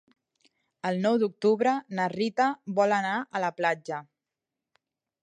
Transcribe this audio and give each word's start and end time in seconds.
El 0.91 0.97
nou 1.01 1.19
d'octubre 1.23 1.73
na 1.99 2.07
Rita 2.13 2.47
vol 2.81 2.97
anar 2.97 3.13
a 3.21 3.43
la 3.45 3.53
platja. 3.61 4.01